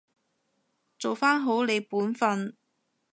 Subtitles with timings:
[0.97, 2.57] 做返好你本分